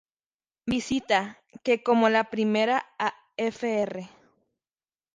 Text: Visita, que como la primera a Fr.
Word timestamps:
Visita, 0.65 1.43
que 1.63 1.83
como 1.83 2.09
la 2.09 2.31
primera 2.31 2.87
a 2.97 3.13
Fr. 3.37 4.01